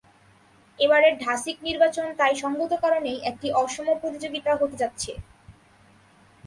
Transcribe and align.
এবারের 0.79 1.13
ঢাসিক 1.17 1.57
নির্বাচন 1.63 2.07
তাই 2.19 2.33
সংগত 2.35 2.71
কারণেই 2.83 3.17
একটি 3.29 3.47
অসম 3.55 3.87
প্রতিযোগিতা 4.01 4.51
হতে 4.55 4.75
যাচ্ছে। 4.77 5.11